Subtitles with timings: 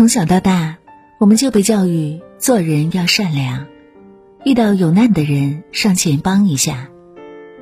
[0.00, 0.78] 从小到大，
[1.18, 3.66] 我们就被教育做人要善良，
[4.46, 6.88] 遇到有难的人上前帮一下，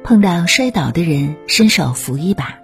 [0.05, 2.55] 碰到摔倒的人伸手扶一把。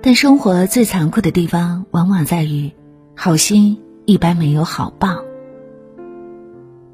[0.00, 2.70] 但生活最残酷的地方，往往在于
[3.16, 5.24] 好心一般没有好报。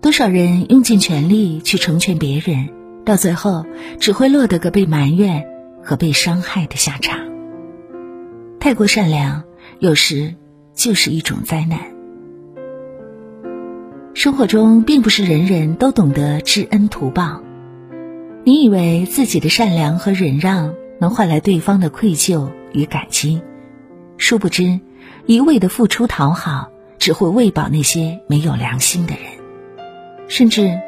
[0.00, 2.70] 多少人用尽全力去成全别人，
[3.04, 3.66] 到最后
[3.98, 5.44] 只会落得个被埋怨
[5.82, 7.20] 和被伤害的下场。
[8.58, 9.44] 太过善良，
[9.78, 10.36] 有时。
[10.74, 11.78] 就是一种灾难。
[14.14, 17.40] 生活中并不是人人都懂得知恩图报。
[18.44, 23.42] 你以为自己的善良和忍让能换来对方的愧疚与感激，
[24.18, 24.80] 殊不知，
[25.26, 29.22] 一味的付出讨好只会喂饱那些没有良心的人。
[30.28, 30.78] 甚至，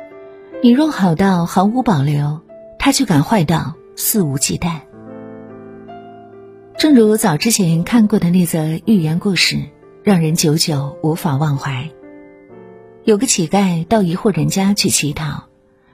[0.62, 2.41] 你若好到毫无保留，
[2.79, 4.81] 他却敢坏到肆无忌惮。
[6.83, 9.57] 正如早之前看过的那则寓言故事。
[10.03, 11.89] 让人久久无法忘怀。
[13.05, 15.45] 有个乞丐到一户人家去乞讨，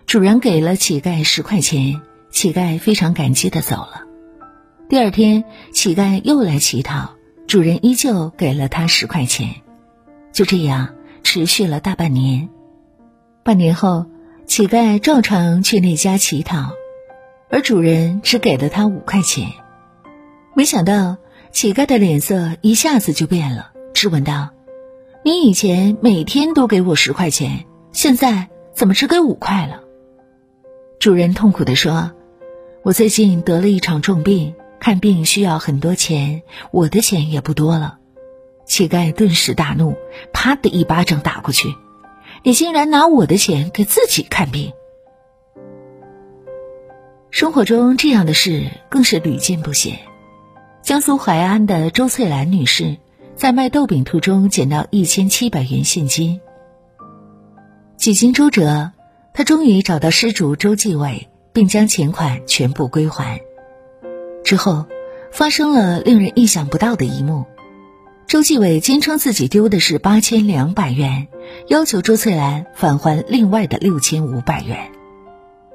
[0.07, 4.07] 主人给了乞丐十块钱，乞丐非常感激的走了。
[4.89, 9.57] 第二天，乞丐又来乞讨，主人依旧给了他十块钱。
[10.33, 12.49] 就这样持续了大半年。
[13.45, 14.07] 半年后，
[14.47, 16.71] 乞丐照常去那家乞讨，
[17.51, 19.49] 而主人只给了他五块钱。
[20.59, 21.19] 没想到，
[21.53, 23.70] 乞丐的脸色一下子就变了。
[23.95, 24.51] 质问道
[25.25, 29.83] ：“你以前每天都给我十块钱，现在怎么只给五块了？”
[30.98, 32.11] 主人痛苦的说
[32.83, 37.98] ：“我最近得了一场重病，看病需要很多钱，我的钱也不多了。”
[38.67, 39.95] 乞丐顿时大怒，
[40.33, 41.72] 啪的一巴掌打过去
[42.43, 44.72] ：“你竟然拿我的钱给自己看病！”
[47.31, 50.00] 生活中这样的事更是屡见不鲜。
[50.89, 52.97] 江苏淮安的周翠兰女士。
[53.36, 56.41] 在卖豆饼途中捡到一千七百元现金，
[57.98, 58.92] 几经周折，
[59.34, 63.43] 他终于找到失主周继伟，并将钱款全部归还。
[64.43, 64.87] 之后，
[65.31, 67.44] 发生了令人意想不到的一幕：
[68.27, 71.28] 周继伟坚称自己丢的是八千两百元，
[71.66, 74.91] 要求周翠兰返还另外的六千五百元，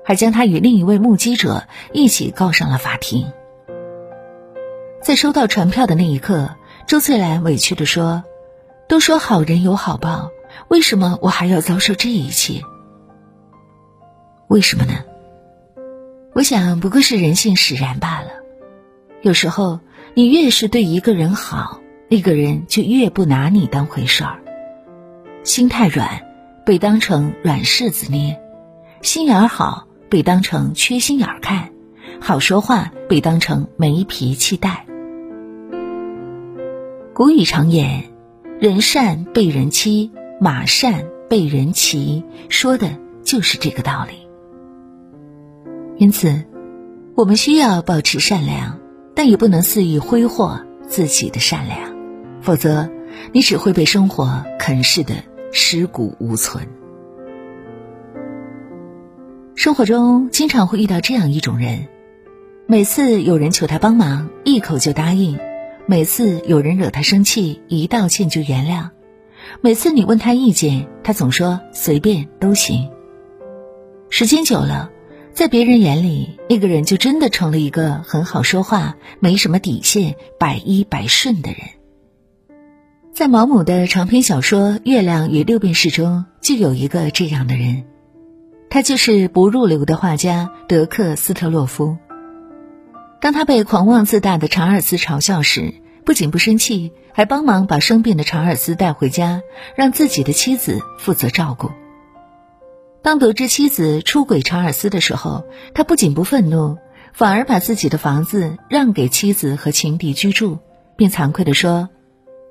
[0.03, 3.31] 还将他与另一位目击者一起告上了法庭。
[5.03, 6.55] 在收到传票的那一刻。
[6.87, 8.23] 周翠兰委屈的说
[8.87, 10.31] ：“都说好人有好报，
[10.69, 12.61] 为什么我还要遭受这一切？
[14.47, 14.93] 为什么呢？
[16.33, 18.27] 我想不过是人性使然罢了。
[19.21, 19.79] 有时候，
[20.13, 24.41] 你越是对一个人好，那个人就越不拿你当回事儿。
[25.43, 26.25] 心太软，
[26.65, 28.35] 被当成软柿子捏；
[29.01, 31.69] 心眼好，被当成缺心眼儿看；
[32.21, 34.82] 好说话，被当成没脾气待。”
[37.15, 38.05] 古语常言
[38.59, 40.09] ：“人善被人欺，
[40.41, 44.27] 马善被人骑。”说的就是这个道理。
[45.97, 46.43] 因此，
[47.13, 48.79] 我们需要保持善良，
[49.13, 51.95] 但也不能肆意挥霍自己的善良，
[52.41, 52.89] 否则
[53.31, 55.13] 你只会被生活啃噬的
[55.51, 56.67] 尸骨无存。
[59.53, 61.89] 生活中经常会遇到这样一种人：
[62.65, 65.37] 每次有人求他帮忙，一口就答应。
[65.85, 68.91] 每次有人惹他生气，一道歉就原谅；
[69.59, 72.89] 每次你问他意见，他总说随便都行。
[74.09, 74.91] 时间久了，
[75.33, 81.59] 在别人眼里，那个人就真的成了一个很好说话、没什么底线、百依百顺的人。
[83.11, 87.83] 在毛姆的长篇小说《月亮与六便士》中，就有一个这样的人，
[88.69, 91.97] 他就是不入流的画家德克斯特洛夫。
[93.23, 99.41] 当他被狂妄自大的查尔斯嘲笑时，不仅不生气，还帮忙把生病的查尔斯带回家，
[99.77, 101.71] 让自己的妻子负责照顾。
[103.01, 106.77] 当得知妻子出轨查尔斯的时候，他不仅不愤怒，
[107.13, 110.59] 反而把自己的房子让给妻子和情敌居住，
[110.97, 111.87] 并惭愧地说：“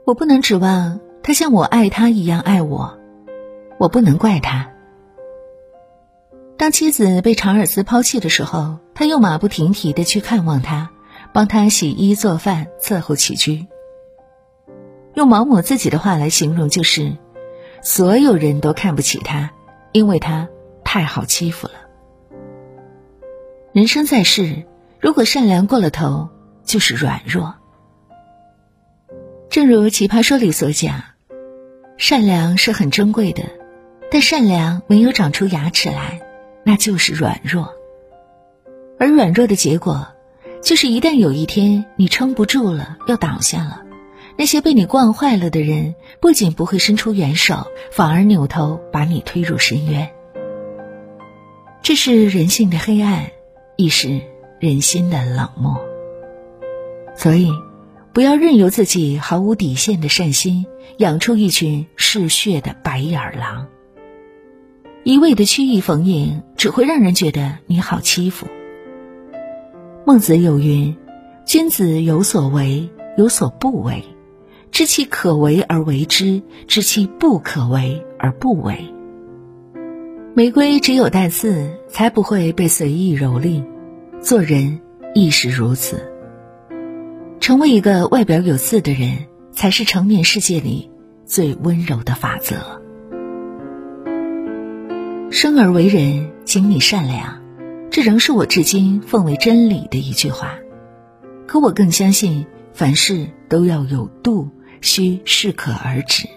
[0.06, 2.98] 我不能指望他像我爱他一样爱我，
[3.78, 4.70] 我不能怪他。”
[6.62, 10.91] 当妻子被查尔斯抛弃的时候，他又马不停蹄的去看望他，
[11.32, 13.67] 帮他洗衣做饭、伺候起居。
[15.14, 17.17] 用毛姆自己的话来形容，就是
[17.82, 19.50] 所有人都看不起他，
[19.91, 20.49] 因为他
[20.85, 21.75] 太好欺负了。
[23.73, 24.62] 人生在世，
[25.00, 26.29] 如果善良过了头，
[26.62, 27.56] 就是软弱。
[29.50, 31.03] 正如《奇葩说》里所讲，
[31.99, 33.43] 善良是很珍贵的，
[34.12, 36.23] 但善良没有长出牙齿来。
[36.64, 37.73] 那就是软弱，
[38.99, 40.06] 而软弱的结果，
[40.62, 43.82] 就是一旦有一天你撑不住了，要倒下了，
[44.37, 50.11] 那些被你惯坏了的人，不仅不会伸出援手，反而扭头把你推入深渊。
[51.82, 53.31] 这是人性的黑暗，
[53.76, 54.20] 亦是
[54.61, 55.81] 人心的冷漠。
[57.17, 57.50] 所以，
[58.12, 60.64] 不要任由自己毫无底线的善心
[60.99, 63.67] 养出一群嗜血的白眼狼。
[65.04, 68.46] 一味的曲意逢迎，只会让人觉得你好欺负。
[70.06, 70.96] 孟子有云
[71.44, 74.04] ：“君子有所为，有所不为，
[74.70, 78.94] 知其可为而为之，知其不可为而不为。”
[80.34, 83.64] 玫瑰只有带刺，才不会被随意蹂躏。
[84.20, 84.81] 做人
[85.14, 86.12] 亦是如此。
[87.40, 90.88] 成为一个外表有刺的人，才是成年世界里
[91.26, 92.81] 最温柔的法则。
[95.32, 97.40] 生而为人，请你善良，
[97.90, 100.58] 这仍是我至今奉为真理的一句话。
[101.46, 102.44] 可我更相信，
[102.75, 104.50] 凡事都要有度，
[104.82, 106.29] 需适可而止。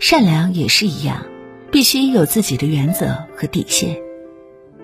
[0.00, 1.24] 善良也是一样，
[1.70, 3.96] 必须有自己的原则和底线。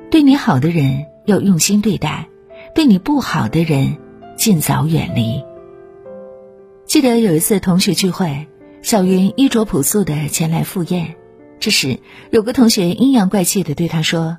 [0.09, 2.29] 对你好的人要用心对待，
[2.77, 3.97] 对你不好的人
[4.37, 5.43] 尽早远离。
[6.87, 8.47] 记得有一次同学聚会，
[8.83, 11.17] 小云衣着朴素的前来赴宴。
[11.61, 14.39] 这时，有个同学阴阳怪气的对他说：“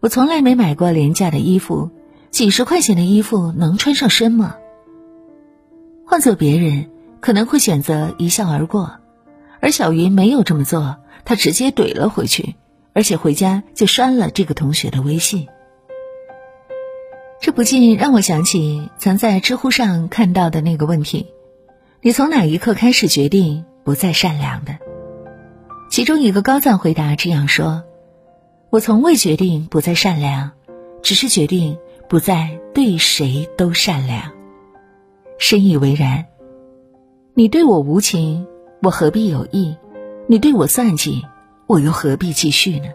[0.00, 1.90] 我从来没买过廉价的衣服，
[2.30, 4.56] 几十块钱的衣服能穿上身吗？”
[6.06, 6.90] 换做别人，
[7.20, 8.98] 可能会选择一笑而过，
[9.60, 12.54] 而小云没有这么做，她直接怼了回去，
[12.92, 15.48] 而且回家就删了这个同学的微信。
[17.40, 21.28] 这不禁让我想起曾在知乎上看到的那个问题：
[22.02, 24.76] 你从哪一刻开始决定不再善良的？
[25.92, 27.84] 其中一个高赞回答这样说
[28.72, 30.52] ：“我从未决定不再善良，
[31.02, 31.76] 只是决定
[32.08, 34.32] 不再对谁都善良。”
[35.38, 36.24] 深以为然。
[37.34, 38.46] 你对我无情，
[38.80, 39.76] 我何必有意？
[40.28, 41.26] 你对我算计，
[41.66, 42.86] 我又何必继续呢？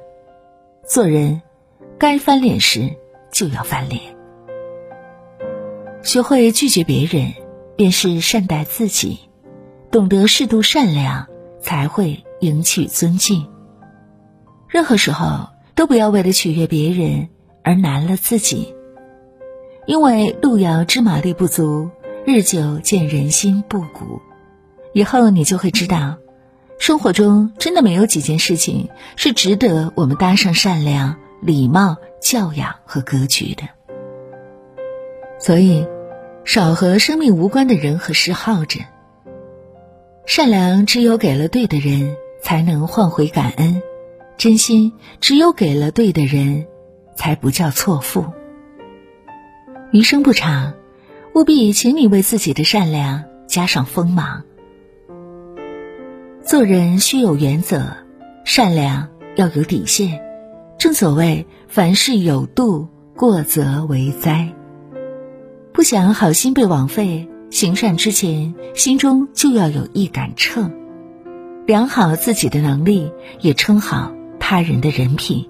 [0.83, 1.43] 做人，
[1.99, 2.89] 该翻脸时
[3.31, 4.01] 就要翻脸。
[6.01, 7.31] 学会拒绝别人，
[7.75, 9.19] 便是善待自己；
[9.91, 11.27] 懂得适度善良，
[11.61, 12.23] 才会。
[12.39, 13.47] 赢取尊敬。
[14.67, 17.29] 任何时候都不要为了取悦别人
[17.63, 18.73] 而难了自己，
[19.85, 21.89] 因为路遥知马力不足，
[22.25, 24.21] 日久见人心不古。
[24.93, 26.17] 以后你就会知道，
[26.79, 33.63] 生活中真的没有几件事情是值得我们搭上善良、礼貌、教养和格局的。
[35.39, 35.87] 所以，
[36.43, 38.79] 少和生命无关的人和事耗着。
[40.25, 42.17] 善良只有给了对的人。
[42.41, 43.81] 才能换回感恩，
[44.37, 46.65] 真心只有给了对的人，
[47.15, 48.25] 才不叫错付。
[49.91, 50.73] 余生不长，
[51.33, 54.43] 务必请你为自己的善良加上锋芒。
[56.43, 57.97] 做人需有原则，
[58.45, 60.21] 善良要有底线。
[60.77, 64.53] 正所谓凡事有度，过则为灾。
[65.73, 70.71] 不想好心被枉费，行善之前心中就要有一杆秤。
[71.67, 73.11] 良好自己的能力，
[73.41, 75.49] 也称好他人的人品，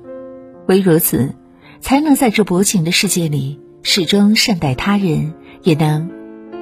[0.68, 1.36] 唯如此，
[1.80, 6.10] 才能在这薄情的世界里，始终善待他人，也能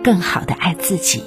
[0.03, 1.23] 更好的爱自己。